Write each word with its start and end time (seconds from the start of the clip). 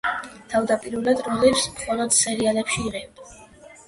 თავდაპირველად 0.51 1.19
როლებს 1.27 1.65
მხოლოდ 1.75 2.15
სერიალებში 2.21 2.81
იღებდა. 2.89 3.29